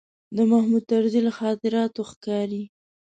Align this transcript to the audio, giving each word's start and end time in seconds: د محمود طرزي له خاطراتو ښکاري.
د 0.35 0.37
محمود 0.51 0.83
طرزي 0.91 1.19
له 1.27 1.31
خاطراتو 1.39 2.01
ښکاري. 2.11 2.63